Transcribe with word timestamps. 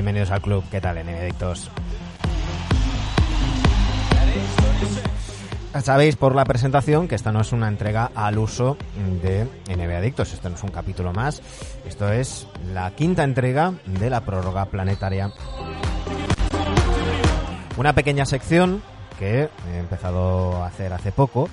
Bienvenidos 0.00 0.30
al 0.30 0.40
club. 0.40 0.64
¿Qué 0.70 0.80
tal, 0.80 0.96
Adictos? 0.96 1.70
Sabéis 5.82 6.16
por 6.16 6.34
la 6.34 6.46
presentación 6.46 7.06
que 7.06 7.16
esta 7.16 7.32
no 7.32 7.42
es 7.42 7.52
una 7.52 7.68
entrega 7.68 8.10
al 8.14 8.38
uso 8.38 8.78
de 9.22 9.46
NBA 9.68 9.98
Adictos. 9.98 10.32
Esto 10.32 10.48
no 10.48 10.56
es 10.56 10.62
un 10.62 10.70
capítulo 10.70 11.12
más. 11.12 11.42
Esto 11.86 12.10
es 12.10 12.48
la 12.72 12.92
quinta 12.92 13.24
entrega 13.24 13.74
de 13.84 14.08
la 14.08 14.22
prórroga 14.22 14.64
planetaria. 14.64 15.34
Una 17.76 17.92
pequeña 17.92 18.24
sección 18.24 18.82
que 19.18 19.50
he 19.70 19.78
empezado 19.78 20.62
a 20.62 20.68
hacer 20.68 20.94
hace 20.94 21.12
poco. 21.12 21.50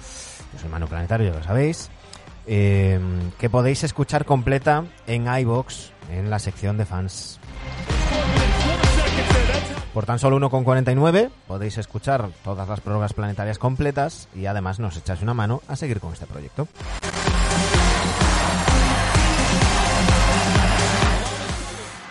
Yo 0.54 0.59
soy 0.59 0.70
Mano 0.70 0.88
Planetario, 0.88 1.34
ya 1.34 1.39
lo 1.39 1.43
sabéis. 1.43 1.90
eh, 2.45 2.98
que 3.38 3.49
podéis 3.49 3.84
escuchar 3.84 4.23
completa 4.23 4.85
en 5.05 5.27
iBox 5.27 5.91
en 6.09 6.29
la 6.29 6.40
sección 6.40 6.77
de 6.77 6.85
fans. 6.85 7.41
Por 9.97 10.05
tan 10.05 10.19
solo 10.19 10.39
1,49 10.39 11.31
podéis 11.47 11.79
escuchar 11.79 12.29
todas 12.43 12.69
las 12.69 12.81
prórrogas 12.81 13.13
planetarias 13.13 13.57
completas 13.57 14.29
y 14.35 14.45
además 14.45 14.77
nos 14.77 14.95
echáis 14.95 15.23
una 15.23 15.33
mano 15.33 15.63
a 15.67 15.75
seguir 15.75 15.99
con 15.99 16.13
este 16.13 16.27
proyecto. 16.27 16.67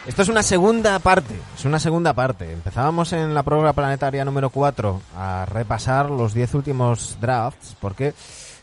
Esto 0.04 0.22
es 0.22 0.28
una 0.28 0.42
segunda 0.42 0.98
parte, 0.98 1.36
es 1.56 1.64
una 1.64 1.78
segunda 1.78 2.12
parte. 2.12 2.52
Empezábamos 2.52 3.12
en 3.12 3.32
la 3.34 3.45
prórroga 3.45 3.72
planetaria 3.72 4.24
número 4.24 4.50
4 4.50 5.00
a 5.16 5.46
repasar 5.46 6.10
los 6.10 6.34
10 6.34 6.54
últimos 6.54 7.18
drafts 7.20 7.76
porque 7.80 8.14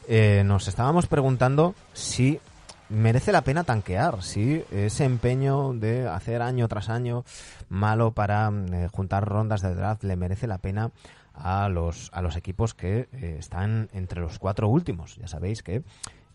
eh, 0.10 0.44
nos 0.46 0.68
estábamos 0.68 1.08
preguntando 1.08 1.76
si 1.94 2.42
merece 2.90 3.32
la 3.32 3.44
pena 3.44 3.64
tanquear, 3.64 4.22
si 4.24 4.64
ese 4.72 5.06
empeño 5.06 5.74
de 5.74 6.08
hacer 6.08 6.42
año 6.42 6.68
tras 6.68 6.90
año 6.90 7.24
malo 7.70 8.12
para 8.12 8.50
eh, 8.72 8.88
juntar 8.92 9.26
rondas 9.28 9.62
de 9.62 9.74
draft 9.76 10.04
le 10.04 10.16
merece 10.16 10.48
la 10.48 10.58
pena 10.60 10.92
a 11.34 11.68
los, 11.70 12.10
a 12.14 12.22
los 12.22 12.36
equipos 12.36 12.74
que 12.74 13.08
eh, 13.12 13.36
están 13.40 13.90
entre 13.94 14.22
los 14.22 14.38
cuatro 14.40 14.68
últimos. 14.70 15.16
Ya 15.16 15.28
sabéis 15.28 15.64
que 15.64 15.84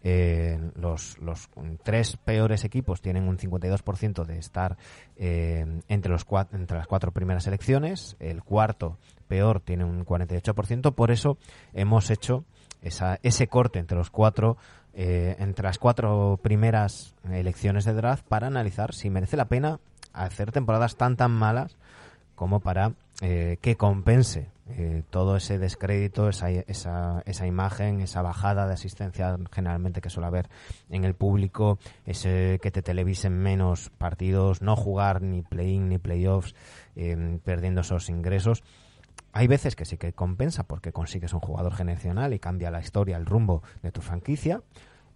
eh, 0.02 0.58
los, 0.76 1.18
los 1.18 1.48
tres 1.82 2.16
peores 2.16 2.64
equipos 2.64 3.00
tienen 3.00 3.28
un 3.28 3.36
52% 3.38 4.24
de 4.24 4.38
estar 4.38 4.76
eh, 5.16 5.66
entre, 5.88 6.10
los 6.12 6.26
cua- 6.26 6.48
entre 6.52 6.78
las 6.78 6.86
cuatro 6.86 7.12
primeras 7.12 7.44
selecciones, 7.44 8.16
el 8.20 8.42
cuarto 8.42 8.96
peor 9.26 9.60
tiene 9.60 9.84
un 9.84 10.04
48%, 10.06 10.94
por 10.94 11.10
eso 11.10 11.36
hemos 11.74 12.10
hecho 12.10 12.44
esa, 12.80 13.18
ese 13.22 13.48
corte 13.48 13.78
entre 13.80 13.98
los 13.98 14.10
cuatro 14.10 14.56
eh, 15.00 15.36
entre 15.38 15.62
las 15.62 15.78
cuatro 15.78 16.40
primeras 16.42 17.14
elecciones 17.30 17.84
de 17.84 17.94
draft 17.94 18.24
para 18.26 18.48
analizar 18.48 18.92
si 18.92 19.10
merece 19.10 19.36
la 19.36 19.44
pena 19.44 19.78
hacer 20.12 20.50
temporadas 20.50 20.96
tan 20.96 21.16
tan 21.16 21.30
malas 21.30 21.76
como 22.34 22.58
para 22.58 22.94
eh, 23.20 23.58
que 23.60 23.76
compense 23.76 24.48
eh, 24.70 25.02
todo 25.10 25.36
ese 25.36 25.58
descrédito, 25.58 26.28
esa, 26.28 26.50
esa, 26.50 27.22
esa 27.26 27.46
imagen, 27.46 28.00
esa 28.00 28.22
bajada 28.22 28.66
de 28.66 28.74
asistencia 28.74 29.38
generalmente 29.52 30.00
que 30.00 30.10
suele 30.10 30.26
haber 30.26 30.48
en 30.90 31.04
el 31.04 31.14
público, 31.14 31.78
ese 32.06 32.58
que 32.60 32.70
te 32.72 32.82
televisen 32.82 33.38
menos 33.38 33.90
partidos, 33.98 34.62
no 34.62 34.74
jugar 34.74 35.22
ni 35.22 35.42
play-in 35.42 35.88
ni 35.88 35.98
playoffs, 35.98 36.54
eh, 36.96 37.38
perdiendo 37.44 37.82
esos 37.82 38.08
ingresos. 38.08 38.64
Hay 39.32 39.46
veces 39.46 39.76
que 39.76 39.84
sí 39.84 39.98
que 39.98 40.12
compensa 40.12 40.64
porque 40.64 40.92
consigues 40.92 41.32
un 41.32 41.40
jugador 41.40 41.74
generacional 41.74 42.32
y 42.34 42.38
cambia 42.38 42.70
la 42.70 42.80
historia, 42.80 43.16
el 43.16 43.26
rumbo 43.26 43.62
de 43.82 43.92
tu 43.92 44.00
franquicia 44.00 44.62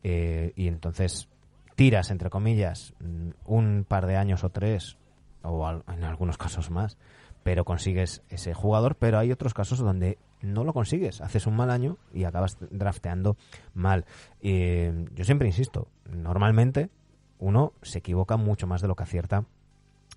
eh, 0.03 0.53
y 0.57 0.69
entonces 0.69 1.29
tiras, 1.77 2.11
entre 2.11 2.29
comillas, 2.31 2.95
mm, 3.01 3.31
un 3.47 3.85
par 3.89 4.07
de 4.07 4.17
años 4.17 4.45
o 4.45 4.51
tres, 4.51 4.99
o 5.43 5.67
al- 5.67 5.83
en 5.89 6.05
algunos 6.05 6.37
casos 6.39 6.71
más, 6.71 6.99
pero 7.43 7.65
consigues 7.65 8.23
ese 8.29 8.55
jugador, 8.55 8.97
pero 8.97 9.19
hay 9.19 9.33
otros 9.33 9.55
casos 9.55 9.79
donde 9.79 10.19
no 10.43 10.65
lo 10.65 10.73
consigues, 10.73 11.21
haces 11.21 11.47
un 11.47 11.57
mal 11.57 11.71
año 11.71 11.97
y 12.13 12.25
acabas 12.25 12.59
drafteando 12.71 13.37
mal. 13.75 14.05
Eh, 14.41 15.07
yo 15.15 15.25
siempre 15.25 15.49
insisto, 15.49 15.89
normalmente 16.11 16.91
uno 17.39 17.73
se 17.83 17.99
equivoca 17.99 18.37
mucho 18.37 18.67
más 18.67 18.83
de 18.83 18.89
lo 18.89 18.95
que 18.95 19.03
acierta 19.05 19.45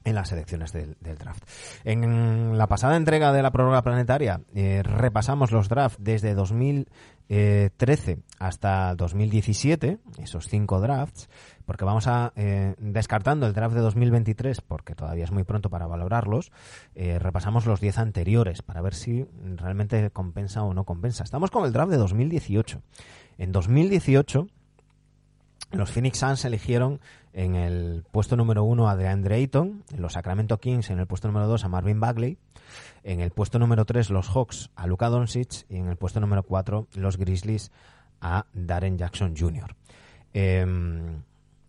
en 0.06 0.16
las 0.16 0.32
elecciones 0.32 0.72
del, 0.72 0.96
draft. 1.02 1.44
En 1.84 2.58
la 2.58 2.68
pasada 2.68 2.96
entrega 2.96 3.34
de 3.34 3.42
la 3.42 3.52
prórroga 3.52 3.82
planetaria 3.82 4.42
eh, 4.54 4.82
repasamos 4.84 5.52
los 5.52 5.68
drafts 5.68 5.98
desde 6.00 6.36
2013 6.36 8.20
hasta 8.40 8.96
2017, 8.96 9.98
esos 10.20 10.48
cinco 10.48 10.80
drafts, 10.80 11.28
porque 11.66 11.86
vamos 11.86 12.08
a 12.08 12.32
eh, 12.36 12.76
descartando 12.78 13.48
el 13.48 13.54
draft 13.54 13.76
de 13.76 13.82
2023 13.82 14.62
porque 14.62 14.94
todavía 14.94 15.24
es 15.24 15.32
muy 15.32 15.44
pronto 15.44 15.70
para 15.70 15.88
valorarlos, 15.88 16.52
eh, 16.94 17.18
repasamos 17.20 17.66
los 17.66 17.82
10 17.82 17.98
anteriores 17.98 18.62
para 18.62 18.82
ver 18.82 18.94
si 18.94 19.26
realmente 19.56 20.12
compensa 20.12 20.64
o 20.64 20.74
no 20.74 20.86
compensa. 20.86 21.24
Estamos 21.24 21.50
con 21.50 21.66
el 21.66 21.74
draft 21.74 21.92
de 21.92 21.98
2018. 21.98 22.82
En 23.38 23.52
2018 23.52 24.48
los 25.72 25.92
Phoenix 25.92 26.20
Suns 26.20 26.46
eligieron 26.46 27.00
en 27.34 27.56
el 27.56 28.04
puesto 28.12 28.38
número 28.38 28.64
uno 28.64 28.90
a 28.90 28.96
DeAndre 28.96 29.36
Ayton, 29.36 29.84
en 29.92 30.02
los 30.02 30.14
Sacramento 30.14 30.58
Kings 30.60 30.90
en 30.90 31.00
el 31.00 31.08
puesto 31.08 31.28
número 31.28 31.48
dos 31.48 31.66
a 31.66 31.70
Marvin 31.70 32.00
Bagley, 32.00 32.38
en 33.04 33.20
el 33.20 33.32
puesto 33.32 33.60
número 33.60 33.86
tres 33.86 34.10
los 34.10 34.30
Hawks 34.30 34.70
a 34.76 34.88
Luka 34.88 35.10
Doncic 35.10 35.66
y 35.70 35.78
en 35.78 35.90
el 35.90 35.98
puesto 35.98 36.20
número 36.20 36.44
cuatro 36.44 36.88
los 36.94 37.18
Grizzlies 37.18 37.72
a 38.22 38.46
Darren 38.54 38.98
Jackson 38.98 39.36
Jr. 39.38 39.76
Eh, 40.34 40.66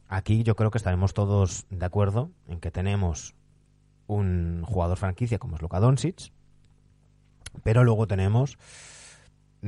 aquí 0.08 0.42
yo 0.42 0.56
creo 0.56 0.70
que 0.70 0.78
estaremos 0.78 1.14
todos 1.14 1.66
de 1.70 1.84
acuerdo 1.84 2.30
en 2.48 2.60
que 2.60 2.70
tenemos 2.70 3.34
un 4.06 4.62
jugador 4.64 4.98
franquicia 4.98 5.38
como 5.38 5.56
es 5.56 5.62
Luka 5.62 5.80
Doncic, 5.80 6.30
pero 7.62 7.84
luego 7.84 8.06
tenemos 8.06 8.58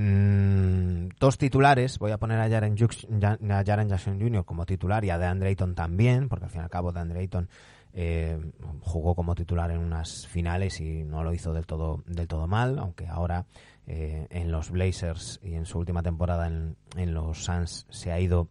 Mm, 0.00 1.09
dos 1.19 1.38
titulares, 1.38 1.98
voy 1.98 2.12
a 2.12 2.19
poner 2.19 2.38
a 2.38 2.48
Jaren, 2.48 2.76
Jackson 2.76 4.20
Jr. 4.20 4.44
como 4.44 4.64
titular 4.64 5.04
y 5.04 5.10
a 5.10 5.19
DeAndre 5.19 5.48
Ayton 5.48 5.75
también, 5.75 6.28
porque 6.28 6.44
al 6.44 6.53
fin 6.53 6.60
y 6.60 6.62
al 6.62 6.70
cabo 6.70 6.92
DeAndre 6.92 7.19
Ayton 7.19 7.48
eh, 7.94 8.38
jugó 8.81 9.16
como 9.16 9.34
titular 9.34 9.72
en 9.72 9.78
unas 9.78 10.28
finales 10.28 10.81
y 10.81 11.03
no 11.03 11.25
lo 11.25 11.34
hizo 11.34 11.53
del 11.53 11.66
todo, 11.66 12.04
del 12.06 12.28
todo 12.28 12.47
mal, 12.47 12.78
aunque 12.78 13.08
ahora 13.08 13.47
eh, 13.88 14.28
en 14.31 14.53
los 14.53 14.70
Blazers 14.70 15.41
y 15.42 15.54
en 15.54 15.66
su 15.66 15.81
última 15.81 16.04
temporada 16.04 16.47
en, 16.47 16.76
en 16.97 17.12
los 17.12 17.42
Suns 17.42 17.84
se 17.91 18.12
ha 18.12 18.20
ido 18.20 18.47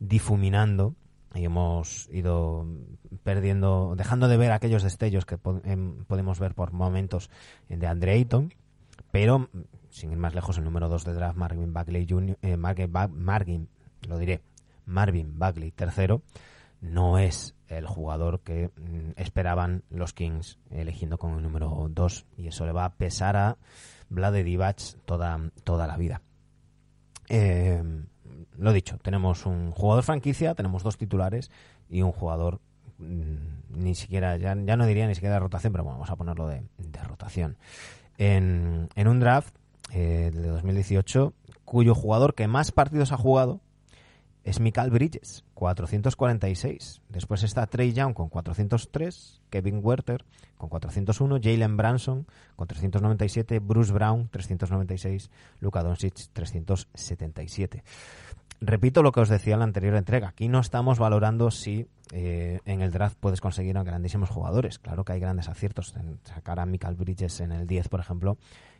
difuminando 0.00 0.96
y 1.32 1.44
hemos 1.44 2.08
ido 2.10 2.66
perdiendo, 3.22 3.94
dejando 3.96 4.26
de 4.26 4.36
ver 4.36 4.50
aquellos 4.50 4.82
destellos 4.82 5.26
que 5.26 5.38
em, 5.62 6.04
podemos 6.06 6.40
ver 6.40 6.56
por 6.56 6.72
momentos 6.72 7.30
de 7.68 7.86
Andre 7.86 8.14
Ayton, 8.14 8.52
pero 9.12 9.48
sin 9.90 10.12
ir 10.12 10.18
más 10.18 10.34
lejos, 10.34 10.58
el 10.58 10.64
número 10.64 10.88
2 10.88 11.04
de 11.04 11.12
draft, 11.14 11.36
Marvin 11.36 11.72
Bagley 11.72 12.06
Jr., 12.08 12.38
eh, 12.42 12.56
Marvin, 12.56 13.68
lo 14.08 14.18
diré, 14.18 14.42
Marvin 14.86 15.38
Bagley 15.38 15.70
tercero, 15.70 16.22
no 16.80 17.18
es 17.18 17.54
el 17.68 17.86
jugador 17.86 18.40
que 18.40 18.70
mm, 18.76 19.12
esperaban 19.16 19.82
los 19.90 20.12
Kings 20.12 20.58
eligiendo 20.70 21.18
con 21.18 21.34
el 21.34 21.42
número 21.42 21.88
2 21.90 22.26
y 22.36 22.48
eso 22.48 22.64
le 22.64 22.72
va 22.72 22.84
a 22.84 22.94
pesar 22.94 23.36
a 23.36 23.56
Vlade 24.08 24.44
Divac 24.44 24.80
toda, 25.04 25.38
toda 25.64 25.86
la 25.86 25.96
vida. 25.96 26.22
Eh, 27.28 27.82
lo 28.56 28.72
dicho, 28.72 28.98
tenemos 28.98 29.46
un 29.46 29.70
jugador 29.70 30.04
franquicia, 30.04 30.54
tenemos 30.54 30.82
dos 30.82 30.96
titulares 30.96 31.50
y 31.88 32.02
un 32.02 32.12
jugador 32.12 32.60
mm, 32.98 33.80
ni 33.80 33.94
siquiera, 33.94 34.36
ya, 34.36 34.56
ya 34.56 34.76
no 34.76 34.86
diría 34.86 35.06
ni 35.06 35.14
siquiera 35.14 35.34
de 35.34 35.40
rotación, 35.40 35.72
pero 35.72 35.84
bueno, 35.84 35.98
vamos 35.98 36.10
a 36.10 36.16
ponerlo 36.16 36.48
de, 36.48 36.62
de 36.78 37.02
rotación. 37.02 37.56
En, 38.16 38.88
en 38.96 39.08
un 39.08 39.20
draft 39.20 39.54
eh, 39.90 40.30
de 40.32 40.48
2018, 40.48 41.32
cuyo 41.64 41.94
jugador 41.94 42.34
que 42.34 42.48
más 42.48 42.72
partidos 42.72 43.12
ha 43.12 43.16
jugado 43.16 43.60
es 44.44 44.60
Michael 44.60 44.90
Bridges, 44.90 45.44
446. 45.54 47.02
Después 47.10 47.42
está 47.42 47.66
Trey 47.66 47.92
Young 47.92 48.14
con 48.14 48.30
403, 48.30 49.42
Kevin 49.50 49.80
Werther 49.82 50.24
con 50.56 50.70
401, 50.70 51.38
Jalen 51.42 51.76
Branson 51.76 52.26
con 52.56 52.66
397, 52.66 53.58
Bruce 53.58 53.92
Brown 53.92 54.28
396, 54.30 55.30
Luka 55.60 55.82
Doncic 55.82 56.14
377. 56.32 57.84
Repito 58.60 59.02
lo 59.02 59.12
que 59.12 59.20
os 59.20 59.28
decía 59.28 59.54
en 59.54 59.60
la 59.60 59.66
anterior 59.66 59.94
entrega. 59.94 60.28
Aquí 60.28 60.48
no 60.48 60.58
estamos 60.58 60.98
valorando 60.98 61.50
si 61.50 61.86
eh, 62.12 62.60
en 62.64 62.80
el 62.80 62.90
draft 62.90 63.16
puedes 63.20 63.40
conseguir 63.40 63.78
a 63.78 63.84
grandísimos 63.84 64.30
jugadores. 64.30 64.78
Claro 64.78 65.04
que 65.04 65.12
hay 65.12 65.20
grandes 65.20 65.48
aciertos. 65.48 65.94
En 65.94 66.18
sacar 66.24 66.58
a 66.58 66.66
Michael 66.66 66.96
Bridges 66.96 67.40
en 67.40 67.52
el 67.52 67.66
10, 67.68 67.88
por 67.88 68.00
ejemplo, 68.00 68.36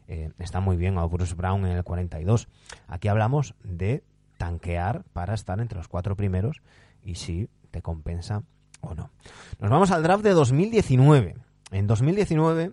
eh, 0.09 0.33
está 0.39 0.61
muy 0.61 0.77
bien. 0.77 0.97
O 0.99 1.01
a 1.01 1.07
Bruce 1.07 1.35
Brown 1.35 1.65
en 1.67 1.77
el 1.77 1.85
42. 1.85 2.49
Aquí 2.87 3.09
hablamos 3.09 3.55
de 3.63 4.03
tanquear 4.37 5.05
para 5.13 5.35
estar 5.35 5.61
entre 5.61 5.79
los 5.79 5.89
cuatro 5.89 6.17
primeros 6.17 6.63
y 7.03 7.15
si 7.17 7.49
te 7.71 7.83
compensa 7.83 8.43
o 8.81 8.95
no. 8.95 9.11
Nos 9.61 9.71
vamos 9.71 9.91
al 9.91 10.03
draft 10.03 10.25
de 10.25 10.31
2019. 10.31 11.37
En 11.71 11.87
2019, 11.87 12.73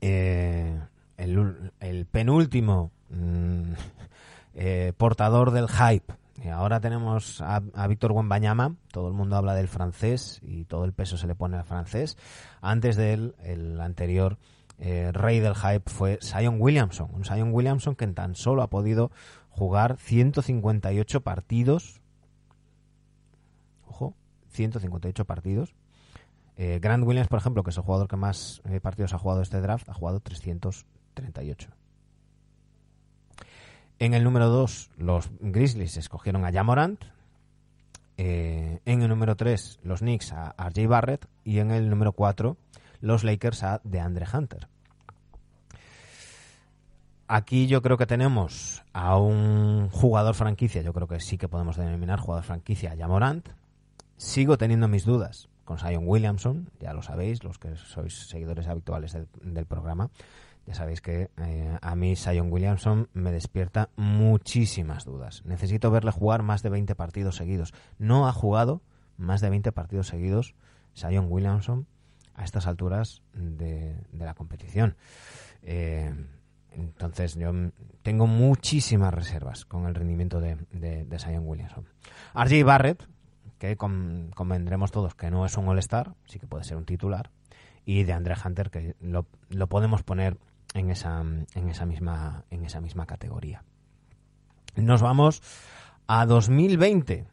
eh, 0.00 0.80
el, 1.16 2.06
penúltimo 2.10 2.90
mm, 3.10 3.72
eh, 4.54 4.92
portador 4.96 5.52
del 5.52 5.68
hype 5.68 6.12
ahora 6.50 6.80
tenemos 6.80 7.40
a, 7.40 7.60
Víctor 7.88 8.12
Wembanyama, 8.12 8.76
todo 8.92 9.08
el 9.08 9.14
mundo 9.14 9.36
habla 9.36 9.54
del 9.54 9.68
francés 9.68 10.40
y 10.42 10.64
todo 10.64 10.84
el 10.84 10.92
peso 10.92 11.16
se 11.16 11.26
le 11.26 11.34
pone 11.34 11.56
al 11.56 11.64
francés. 11.64 12.16
Antes 12.60 12.96
de 12.96 13.12
él, 13.12 13.34
el 13.42 13.80
anterior 13.80 14.38
eh, 14.78 15.10
rey 15.12 15.40
del 15.40 15.54
hype 15.54 15.90
fue 15.90 16.18
Zion 16.22 16.60
Williamson, 16.60 17.10
un 17.12 17.24
Zion 17.24 17.52
Williamson 17.52 17.96
que 17.96 18.06
tan 18.08 18.34
solo 18.34 18.62
ha 18.62 18.70
podido 18.70 19.10
jugar 19.50 19.96
158 19.98 21.20
partidos. 21.22 22.00
Ojo, 23.86 24.14
158 24.50 25.24
partidos. 25.24 25.74
Eh, 26.56 26.80
Grant 26.80 27.04
Williams, 27.04 27.28
por 27.28 27.38
ejemplo, 27.38 27.62
que 27.62 27.70
es 27.70 27.76
el 27.76 27.84
jugador 27.84 28.08
que 28.08 28.16
más 28.16 28.62
eh, 28.64 28.80
partidos 28.80 29.14
ha 29.14 29.18
jugado 29.18 29.42
este 29.42 29.60
draft, 29.60 29.88
ha 29.88 29.94
jugado 29.94 30.20
338. 30.20 31.70
En 34.00 34.14
el 34.14 34.22
número 34.22 34.48
2, 34.48 34.90
los 34.96 35.30
Grizzlies 35.40 35.96
escogieron 35.96 36.44
a 36.44 36.52
Jamorant. 36.52 37.04
Eh, 38.16 38.80
en 38.84 39.02
el 39.02 39.08
número 39.08 39.36
3, 39.36 39.78
los 39.82 40.00
Knicks 40.00 40.32
a 40.32 40.54
RJ 40.56 40.88
Barrett. 40.88 41.26
Y 41.44 41.58
en 41.58 41.70
el 41.70 41.90
número 41.90 42.12
4, 42.12 42.56
los 43.00 43.24
Lakers 43.24 43.62
a 43.62 43.80
DeAndre 43.84 44.26
Hunter. 44.32 44.68
Aquí 47.26 47.66
yo 47.66 47.82
creo 47.82 47.98
que 47.98 48.06
tenemos 48.06 48.82
a 48.94 49.18
un 49.18 49.90
jugador 49.90 50.34
franquicia, 50.34 50.80
yo 50.80 50.94
creo 50.94 51.06
que 51.06 51.20
sí 51.20 51.36
que 51.36 51.48
podemos 51.48 51.76
denominar 51.76 52.18
jugador 52.20 52.44
franquicia, 52.44 52.96
Jamorant. 52.96 53.50
Sigo 54.16 54.56
teniendo 54.56 54.88
mis 54.88 55.04
dudas 55.04 55.48
con 55.64 55.78
Zion 55.78 56.04
Williamson, 56.06 56.70
ya 56.80 56.94
lo 56.94 57.02
sabéis, 57.02 57.44
los 57.44 57.58
que 57.58 57.76
sois 57.76 58.28
seguidores 58.28 58.66
habituales 58.66 59.16
del 59.42 59.66
programa. 59.66 60.10
Ya 60.66 60.74
sabéis 60.74 61.00
que 61.00 61.30
eh, 61.38 61.78
a 61.80 61.94
mí 61.94 62.14
Sion 62.14 62.52
Williamson 62.52 63.08
me 63.14 63.32
despierta 63.32 63.88
muchísimas 63.96 65.04
dudas. 65.04 65.42
Necesito 65.46 65.90
verle 65.90 66.10
jugar 66.10 66.42
más 66.42 66.62
de 66.62 66.68
20 66.68 66.94
partidos 66.94 67.36
seguidos. 67.36 67.72
No 67.98 68.28
ha 68.28 68.32
jugado 68.32 68.82
más 69.16 69.40
de 69.40 69.48
20 69.50 69.72
partidos 69.72 70.08
seguidos 70.08 70.54
Sion 70.94 71.26
Williamson 71.28 71.86
a 72.38 72.44
estas 72.44 72.66
alturas 72.66 73.22
de, 73.34 73.96
la 74.12 74.34
competición. 74.34 74.96
Eh, 75.62 76.14
entonces 76.70 77.34
yo 77.34 77.52
tengo 78.02 78.26
muchísimas 78.26 79.12
reservas 79.12 79.64
con 79.64 79.86
el 79.86 79.94
rendimiento 79.94 80.40
de, 80.40 80.56
de, 80.70 81.38
Williamson. 81.40 81.84
RJ 82.34 82.64
Barrett, 82.64 83.08
que 83.58 83.76
convendremos 83.76 84.92
todos 84.92 85.14
que 85.16 85.30
no 85.30 85.44
es 85.44 85.56
un 85.56 85.68
All-Star, 85.68 86.14
sí 86.26 86.38
que 86.38 86.46
puede 86.46 86.64
ser 86.64 86.76
un 86.76 86.84
titular, 86.84 87.30
y 87.84 88.04
de 88.04 88.12
Andre 88.12 88.34
Hunter, 88.42 88.70
que 88.70 88.94
lo, 89.00 89.26
lo 89.48 89.66
podemos 89.66 90.04
poner 90.04 90.38
en 90.74 90.90
esa, 90.90 91.20
en 91.20 91.68
esa, 91.68 91.86
misma, 91.86 92.44
en 92.50 92.64
esa 92.64 92.80
misma 92.80 93.06
categoría. 93.06 93.64
Nos 94.76 95.02
vamos 95.02 95.42
a 96.06 96.24
2020. 96.24 97.26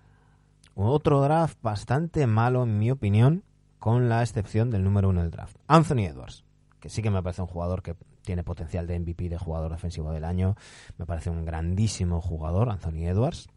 Otro 0.73 1.21
draft 1.21 1.61
bastante 1.61 2.25
malo, 2.25 2.63
en 2.63 2.79
mi 2.79 2.89
opinión, 2.89 3.43
con 3.85 4.09
la 4.09 4.23
excepción 4.23 4.71
del 4.71 4.83
número 4.83 5.09
uno 5.09 5.21
del 5.21 5.29
draft. 5.29 5.57
Anthony 5.67 6.07
Edwards, 6.07 6.43
que 6.79 6.89
sí 6.89 7.03
que 7.03 7.11
me 7.11 7.21
parece 7.21 7.43
un 7.43 7.47
jugador 7.47 7.83
que 7.83 7.95
tiene 8.23 8.43
potencial 8.43 8.87
de 8.87 8.99
MVP, 8.99 9.29
de 9.29 9.37
jugador 9.37 9.71
defensivo 9.71 10.11
del 10.11 10.23
año. 10.23 10.55
Me 10.97 11.05
parece 11.05 11.29
un 11.29 11.45
grandísimo 11.45 12.19
jugador, 12.19 12.71
Anthony 12.71 13.05
Edwards, 13.07 13.47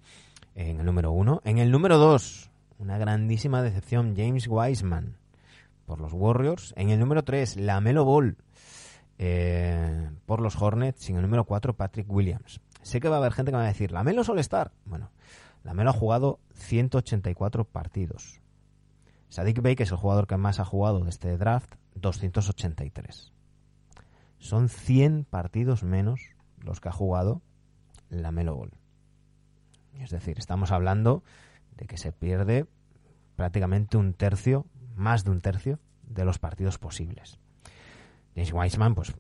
en 0.55 0.81
el 0.81 0.85
número 0.85 1.13
uno. 1.13 1.41
En 1.45 1.57
el 1.57 1.71
número 1.71 1.97
dos, 1.97 2.51
una 2.77 2.99
grandísima 2.99 3.63
decepción, 3.63 4.15
James 4.15 4.47
Wiseman, 4.47 5.17
por 5.87 5.99
los 5.99 6.13
Warriors. 6.13 6.75
En 6.77 6.91
el 6.91 7.01
número 7.01 7.25
tres, 7.25 7.57
Lamelo 7.57 8.05
Ball, 8.05 8.37
eh, 9.17 10.11
por 10.27 10.43
los 10.43 10.61
Hornets. 10.61 11.09
en 11.09 11.17
el 11.17 11.23
número 11.23 11.45
4, 11.45 11.75
Patrick 11.75 12.13
Williams. 12.13 12.61
Sé 12.83 13.01
que 13.01 13.09
va 13.09 13.17
a 13.17 13.21
haber 13.21 13.33
gente 13.33 13.51
que 13.51 13.57
va 13.57 13.65
a 13.65 13.69
decir, 13.69 13.93
Lamelo 13.93 14.23
suele 14.25 14.43
estar. 14.43 14.73
Bueno, 14.85 15.11
Lamelo 15.65 15.89
ha 15.89 15.95
jugado 15.95 16.39
184 16.53 17.65
partidos. 17.65 18.43
Sadik 19.29 19.61
Bey, 19.61 19.77
que 19.77 19.83
es 19.83 19.91
el 19.91 19.97
jugador 19.97 20.27
que 20.27 20.37
más 20.37 20.61
ha 20.61 20.65
jugado 20.65 21.01
de 21.01 21.11
este 21.11 21.37
draft, 21.37 21.75
283. 21.95 23.33
Son 24.39 24.69
100 24.69 25.25
partidos 25.25 25.83
menos 25.83 26.21
los 26.59 26.81
que 26.81 26.89
ha 26.89 26.93
jugado 26.93 27.43
Lamelo 28.09 28.57
Ball. 28.57 28.73
Es 29.95 30.11
decir, 30.11 30.39
estamos 30.39 30.71
hablando 30.71 31.23
de 31.77 31.87
que 31.87 31.99
se 31.99 32.13
pierde 32.13 32.67
prácticamente 33.37 33.97
un 33.97 34.15
tercio, 34.15 34.67
más 34.95 35.25
de 35.25 35.31
un 35.31 35.41
tercio, 35.41 35.79
de 36.03 36.25
los 36.25 36.39
partidos 36.39 36.79
posibles. 36.79 37.39
James 38.35 38.53
Wiseman, 38.53 38.95
pues 38.95 39.15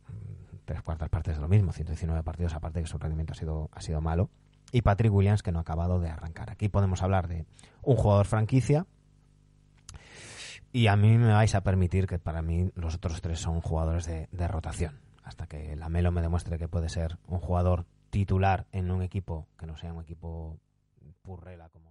tres 0.65 0.83
cuartas 0.83 1.09
partes 1.09 1.37
de 1.37 1.41
lo 1.41 1.49
mismo, 1.49 1.73
119 1.73 2.23
partidos, 2.23 2.55
aparte 2.55 2.81
que 2.81 2.87
su 2.87 2.99
rendimiento 2.99 3.33
ha 3.33 3.37
sido, 3.37 3.71
ha 3.73 3.81
sido 3.81 4.01
malo. 4.01 4.31
Y 4.71 4.83
Patrick 4.83 5.13
Williams, 5.13 5.43
que 5.43 5.51
no 5.51 5.59
ha 5.59 5.63
acabado 5.63 5.99
de 5.99 6.11
arrancar. 6.11 6.51
Aquí 6.51 6.69
podemos 6.69 7.03
hablar 7.03 7.27
de 7.27 7.47
un 7.83 7.97
jugador 7.97 8.27
franquicia. 8.27 8.87
Y 10.73 10.87
a 10.89 10.97
mí 10.97 11.17
me 11.17 11.33
vais 11.33 11.55
a 11.55 11.63
permitir 11.63 12.07
que 12.07 12.19
para 12.19 12.43
mí 12.43 12.71
los 12.75 12.95
otros 12.95 13.21
tres 13.21 13.39
son 13.39 13.61
jugadores 13.61 14.07
de, 14.07 14.49
rotación. 14.49 15.01
Hasta 15.25 15.47
que 15.47 15.77
la 15.77 15.89
Melo 15.89 16.13
me 16.13 16.23
demuestre 16.23 16.59
que 16.59 16.69
puede 16.69 16.89
ser 16.89 17.19
un 17.27 17.39
jugador 17.39 17.87
titular 18.11 18.67
en 18.73 18.91
un 18.91 19.03
equipo 19.03 19.47
que 19.59 19.67
no 19.67 19.77
sea 19.77 19.93
un 19.93 20.03
equipo 20.03 20.59
purrela 21.23 21.69
como 21.69 21.89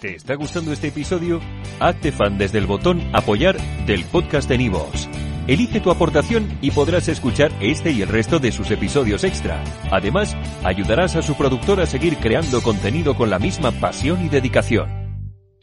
¿Te 0.00 0.14
está 0.14 0.34
gustando 0.34 0.72
este 0.72 0.88
episodio? 0.88 1.40
Hazte 1.80 2.12
fan 2.12 2.36
desde 2.36 2.58
el 2.58 2.66
botón 2.66 3.00
Apoyar 3.14 3.56
del 3.86 4.04
podcast 4.04 4.48
de 4.48 4.58
Nivos. 4.58 5.08
Elige 5.46 5.80
tu 5.80 5.90
aportación 5.90 6.58
y 6.60 6.70
podrás 6.70 7.08
escuchar 7.08 7.50
este 7.60 7.92
y 7.92 8.02
el 8.02 8.08
resto 8.08 8.38
de 8.38 8.52
sus 8.52 8.70
episodios 8.70 9.24
extra. 9.24 9.62
Además, 9.90 10.36
ayudarás 10.64 11.16
a 11.16 11.22
su 11.22 11.34
productor 11.34 11.80
a 11.80 11.86
seguir 11.86 12.18
creando 12.18 12.62
contenido 12.62 13.16
con 13.16 13.30
la 13.30 13.38
misma 13.38 13.70
pasión 13.72 14.24
y 14.24 14.28
dedicación. 14.28 15.05